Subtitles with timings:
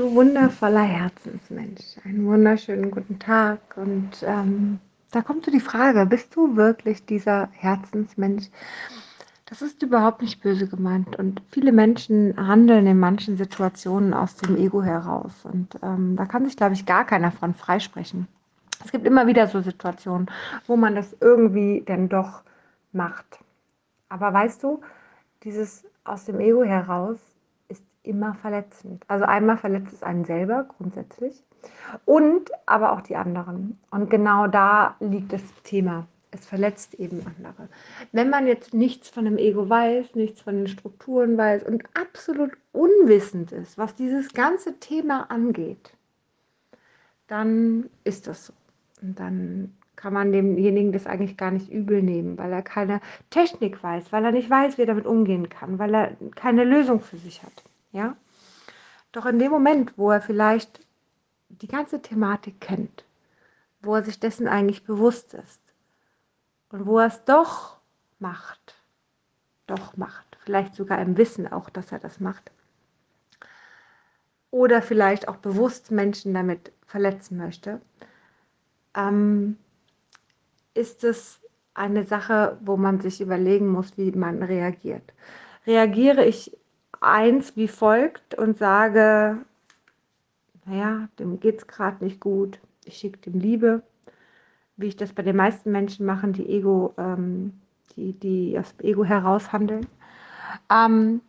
[0.00, 3.60] Du wundervoller Herzensmensch, einen wunderschönen guten Tag.
[3.76, 4.78] Und ähm,
[5.10, 8.46] da kommt so die Frage, bist du wirklich dieser Herzensmensch?
[9.44, 11.16] Das ist überhaupt nicht böse gemeint.
[11.16, 15.44] Und viele Menschen handeln in manchen Situationen aus dem Ego heraus.
[15.44, 18.26] Und ähm, da kann sich, glaube ich, gar keiner von freisprechen.
[18.82, 20.30] Es gibt immer wieder so Situationen,
[20.66, 22.40] wo man das irgendwie denn doch
[22.92, 23.38] macht.
[24.08, 24.80] Aber weißt du,
[25.44, 27.18] dieses aus dem Ego heraus
[28.02, 29.04] immer verletzend.
[29.08, 31.42] Also einmal verletzt es einen selber grundsätzlich
[32.04, 33.78] und aber auch die anderen.
[33.90, 36.06] Und genau da liegt das Thema.
[36.32, 37.68] Es verletzt eben andere.
[38.12, 42.52] Wenn man jetzt nichts von dem Ego weiß, nichts von den Strukturen weiß und absolut
[42.72, 45.92] unwissend ist, was dieses ganze Thema angeht,
[47.26, 48.52] dann ist das so.
[49.02, 53.82] Und dann kann man demjenigen das eigentlich gar nicht übel nehmen, weil er keine Technik
[53.82, 57.18] weiß, weil er nicht weiß, wie er damit umgehen kann, weil er keine Lösung für
[57.18, 57.64] sich hat.
[57.92, 58.16] Ja?
[59.12, 60.86] Doch in dem Moment, wo er vielleicht
[61.48, 63.04] die ganze Thematik kennt,
[63.82, 65.60] wo er sich dessen eigentlich bewusst ist
[66.70, 67.78] und wo er es doch
[68.18, 68.76] macht,
[69.66, 72.50] doch macht, vielleicht sogar im Wissen auch, dass er das macht,
[74.50, 77.80] oder vielleicht auch bewusst Menschen damit verletzen möchte,
[78.94, 79.56] ähm,
[80.74, 81.40] ist es
[81.74, 85.14] eine Sache, wo man sich überlegen muss, wie man reagiert.
[85.66, 86.56] Reagiere ich
[87.00, 89.38] eins wie folgt und sage,
[90.66, 93.82] naja, dem geht es gerade nicht gut, ich schicke dem Liebe,
[94.76, 97.60] wie ich das bei den meisten Menschen mache, die Ego, ähm,
[97.96, 99.86] die, die aus dem Ego heraus handeln.
[100.70, 101.20] Ähm,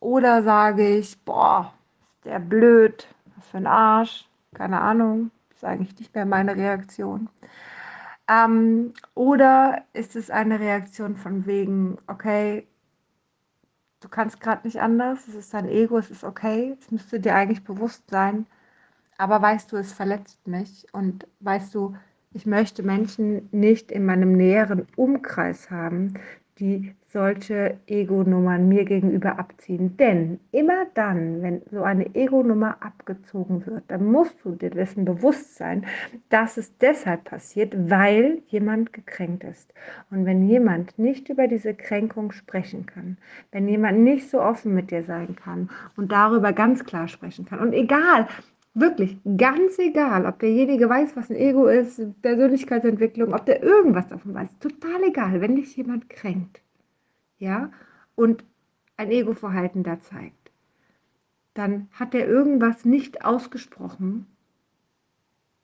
[0.00, 1.72] oder sage ich, boah,
[2.24, 7.28] der blöd, was für ein Arsch, keine Ahnung, ist eigentlich nicht mehr meine Reaktion.
[8.28, 12.66] Ähm, oder ist es eine Reaktion von wegen, okay,
[14.06, 17.34] du kannst gerade nicht anders, es ist dein Ego, es ist okay, es müsste dir
[17.34, 18.46] eigentlich bewusst sein,
[19.18, 21.96] aber weißt du, es verletzt mich und weißt du,
[22.32, 26.14] ich möchte Menschen nicht in meinem näheren Umkreis haben,
[26.58, 29.96] die solche Ego-Nummern mir gegenüber abziehen.
[29.96, 35.56] Denn immer dann, wenn so eine Ego-Nummer abgezogen wird, dann musst du dir dessen bewusst
[35.56, 35.86] sein,
[36.28, 39.72] dass es deshalb passiert, weil jemand gekränkt ist.
[40.10, 43.16] Und wenn jemand nicht über diese Kränkung sprechen kann,
[43.52, 47.60] wenn jemand nicht so offen mit dir sein kann und darüber ganz klar sprechen kann,
[47.60, 48.28] und egal,
[48.78, 54.34] Wirklich, ganz egal, ob derjenige weiß, was ein Ego ist, Persönlichkeitsentwicklung, ob der irgendwas davon
[54.34, 54.50] weiß.
[54.58, 56.60] Total egal, wenn dich jemand kränkt,
[57.38, 57.70] ja,
[58.16, 58.44] und
[58.98, 60.52] ein Ego-Verhalten da zeigt,
[61.54, 64.26] dann hat er irgendwas nicht ausgesprochen,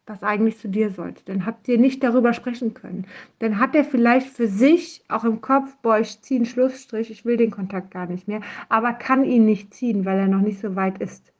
[0.06, 1.22] was eigentlich zu dir sollte.
[1.26, 3.06] Dann habt ihr nicht darüber sprechen können.
[3.40, 7.26] Dann hat er vielleicht für sich auch im Kopf, boah, ich ziehe einen Schlussstrich, ich
[7.26, 8.40] will den Kontakt gar nicht mehr,
[8.70, 11.31] aber kann ihn nicht ziehen, weil er noch nicht so weit ist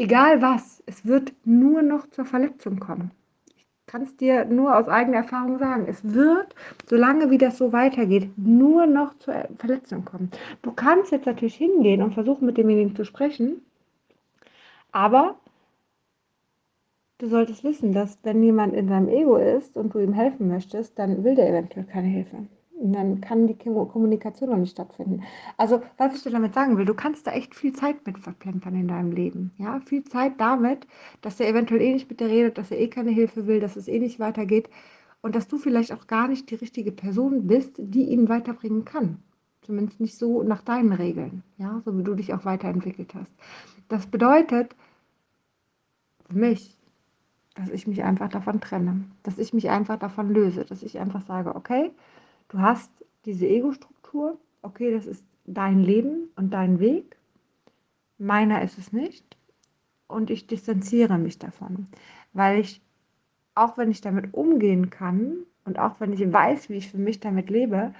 [0.00, 3.10] egal was, es wird nur noch zur Verletzung kommen.
[3.54, 5.86] Ich kann es dir nur aus eigener Erfahrung sagen.
[5.88, 6.54] Es wird,
[6.88, 10.30] solange wie das so weitergeht, nur noch zur Verletzung kommen.
[10.62, 13.62] Du kannst jetzt natürlich hingehen und versuchen, mit demjenigen zu sprechen,
[14.90, 15.36] aber
[17.18, 20.98] du solltest wissen, dass wenn jemand in seinem Ego ist und du ihm helfen möchtest,
[20.98, 22.46] dann will der eventuell keine Hilfe.
[22.82, 25.22] Dann kann die Kommunikation noch nicht stattfinden.
[25.58, 28.74] Also, was ich dir damit sagen will, du kannst da echt viel Zeit mit verplempern
[28.74, 29.52] in deinem Leben.
[29.58, 30.86] Ja, viel Zeit damit,
[31.20, 33.76] dass er eventuell eh nicht mit dir redet, dass er eh keine Hilfe will, dass
[33.76, 34.70] es eh nicht weitergeht
[35.20, 39.18] und dass du vielleicht auch gar nicht die richtige Person bist, die ihn weiterbringen kann.
[39.60, 43.30] Zumindest nicht so nach deinen Regeln, ja, so wie du dich auch weiterentwickelt hast.
[43.88, 44.74] Das bedeutet
[46.30, 46.78] für mich,
[47.56, 51.20] dass ich mich einfach davon trenne, dass ich mich einfach davon löse, dass ich einfach
[51.26, 51.90] sage, okay,
[52.50, 52.90] Du hast
[53.24, 57.16] diese Ego-Struktur, okay, das ist dein Leben und dein Weg.
[58.18, 59.36] Meiner ist es nicht.
[60.08, 61.86] Und ich distanziere mich davon,
[62.32, 62.82] weil ich,
[63.54, 67.20] auch wenn ich damit umgehen kann und auch wenn ich weiß, wie ich für mich
[67.20, 67.94] damit lebe,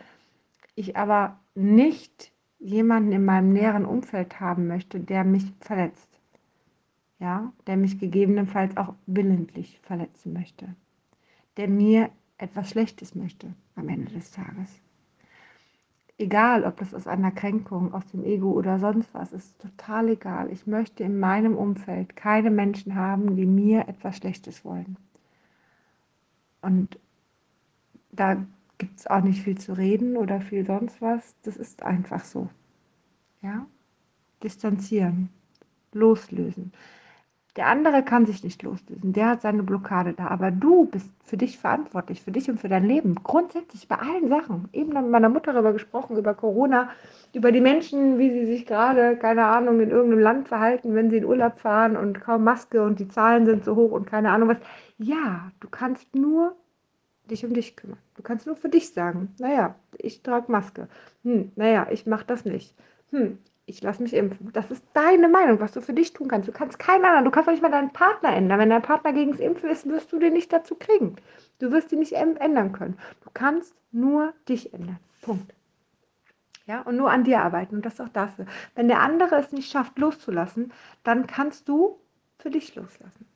[0.75, 6.09] ich aber nicht jemanden in meinem näheren Umfeld haben möchte, der mich verletzt.
[7.21, 10.75] Ja, der mich gegebenenfalls auch willentlich verletzen möchte.
[11.57, 12.11] Der mir
[12.41, 14.81] etwas Schlechtes möchte am Ende des Tages.
[16.19, 20.51] Egal, ob das aus einer Kränkung, aus dem Ego oder sonst was, ist total egal.
[20.51, 24.97] Ich möchte in meinem Umfeld keine Menschen haben, die mir etwas Schlechtes wollen.
[26.61, 26.99] Und
[28.13, 28.45] da
[28.77, 31.35] gibt es auch nicht viel zu reden oder viel sonst was.
[31.43, 32.51] Das ist einfach so.
[33.41, 33.67] Ja?
[34.43, 35.31] Distanzieren,
[35.93, 36.73] loslösen.
[37.57, 41.37] Der andere kann sich nicht loslösen, der hat seine Blockade da, aber du bist für
[41.37, 43.17] dich verantwortlich, für dich und für dein Leben.
[43.25, 44.69] Grundsätzlich bei allen Sachen.
[44.73, 46.91] Eben mit meiner Mutter darüber gesprochen, über Corona,
[47.33, 51.17] über die Menschen, wie sie sich gerade, keine Ahnung, in irgendeinem Land verhalten, wenn sie
[51.17, 54.49] in Urlaub fahren und kaum Maske und die Zahlen sind so hoch und keine Ahnung
[54.51, 54.59] was.
[54.99, 56.55] Ja, du kannst nur
[57.31, 57.99] dich um dich kümmern.
[58.15, 60.89] Du kannst nur für dich sagen, naja, ich trage Maske.
[61.25, 62.75] Hm, naja, ich mache das nicht.
[63.11, 63.39] Hm,
[63.71, 64.53] ich lasse mich impfen.
[64.53, 66.49] Das ist deine Meinung, was du für dich tun kannst.
[66.49, 68.59] Du kannst keinen anderen, du kannst auch nicht mal deinen Partner ändern.
[68.59, 71.17] Wenn dein Partner gegen das Impfen ist, wirst du den nicht dazu kriegen.
[71.59, 72.99] Du wirst ihn nicht ändern können.
[73.23, 74.99] Du kannst nur dich ändern.
[75.23, 75.55] Punkt.
[76.67, 77.77] Ja, und nur an dir arbeiten.
[77.77, 78.47] Und das auch dafür.
[78.75, 80.73] Wenn der andere es nicht schafft, loszulassen,
[81.03, 81.99] dann kannst du
[82.39, 83.27] für dich loslassen.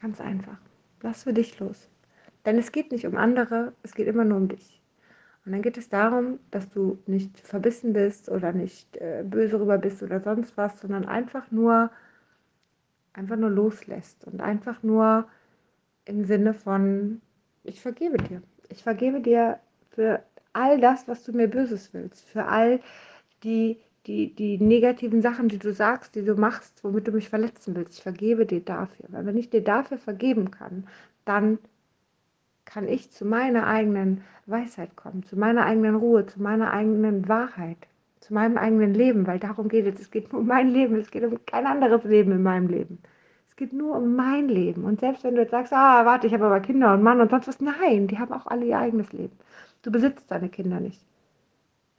[0.00, 0.58] Ganz einfach.
[1.02, 1.88] Lass für dich los.
[2.46, 4.79] Denn es geht nicht um andere, es geht immer nur um dich.
[5.44, 9.78] Und dann geht es darum, dass du nicht verbissen bist oder nicht äh, böse rüber
[9.78, 11.90] bist oder sonst was, sondern einfach nur,
[13.14, 15.26] einfach nur loslässt und einfach nur
[16.04, 17.22] im Sinne von,
[17.64, 18.42] ich vergebe dir.
[18.68, 19.58] Ich vergebe dir
[19.90, 20.22] für
[20.52, 22.80] all das, was du mir Böses willst, für all
[23.42, 27.74] die, die, die negativen Sachen, die du sagst, die du machst, womit du mich verletzen
[27.76, 27.98] willst.
[27.98, 29.06] Ich vergebe dir dafür.
[29.08, 30.86] Weil wenn ich dir dafür vergeben kann,
[31.24, 31.58] dann
[32.72, 37.88] kann ich zu meiner eigenen Weisheit kommen, zu meiner eigenen Ruhe, zu meiner eigenen Wahrheit,
[38.20, 40.00] zu meinem eigenen Leben, weil darum geht es.
[40.00, 42.98] Es geht nur um mein Leben, es geht um kein anderes Leben in meinem Leben.
[43.48, 44.84] Es geht nur um mein Leben.
[44.84, 47.30] Und selbst wenn du jetzt sagst, ah, warte, ich habe aber Kinder und Mann und
[47.30, 49.36] sonst was, nein, die haben auch alle ihr eigenes Leben.
[49.82, 51.02] Du besitzt deine Kinder nicht.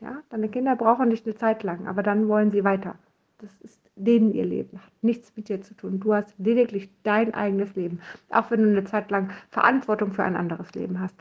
[0.02, 2.96] Ja, deine Kinder brauchen dich eine Zeit lang, aber dann wollen sie weiter.
[3.42, 6.00] Das ist denen ihr Leben, hat nichts mit dir zu tun.
[6.00, 8.00] Du hast lediglich dein eigenes Leben,
[8.30, 11.16] auch wenn du eine Zeit lang Verantwortung für ein anderes Leben hast.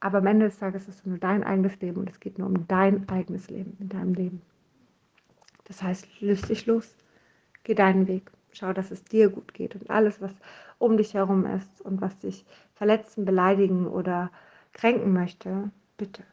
[0.00, 2.48] Aber am Ende des Tages ist es nur dein eigenes Leben und es geht nur
[2.48, 4.42] um dein eigenes Leben in deinem Leben.
[5.64, 6.96] Das heißt, löst dich los,
[7.64, 10.32] geh deinen Weg, schau, dass es dir gut geht und alles, was
[10.78, 12.44] um dich herum ist und was dich
[12.74, 14.30] verletzen, beleidigen oder
[14.72, 16.24] kränken möchte, bitte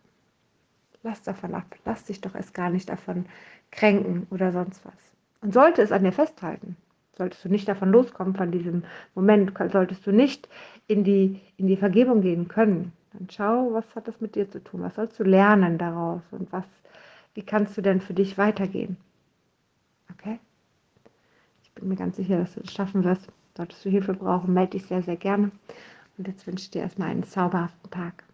[1.07, 3.25] lass davon ab, lass dich doch erst gar nicht davon
[3.71, 5.16] kränken oder sonst was.
[5.41, 6.77] Und sollte es an dir festhalten,
[7.15, 8.83] solltest du nicht davon loskommen, von diesem
[9.15, 10.49] Moment, solltest du nicht
[10.87, 14.63] in die, in die Vergebung gehen können, dann schau, was hat das mit dir zu
[14.63, 14.81] tun?
[14.81, 16.21] Was sollst du lernen daraus?
[16.31, 16.65] Und was,
[17.33, 18.97] wie kannst du denn für dich weitergehen?
[20.13, 20.39] Okay?
[21.63, 23.27] Ich bin mir ganz sicher, dass du das schaffen wirst.
[23.55, 25.51] Solltest du Hilfe brauchen, melde dich sehr, sehr gerne.
[26.17, 28.26] Und jetzt wünsche ich dir erstmal einen zauberhaften Tag.